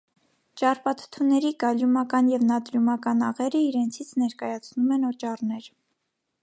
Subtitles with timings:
[0.59, 5.69] Ճարպաթթուների կալիումական և նատրիումական աղերը իրենցից ներկայացնում են օճառներ։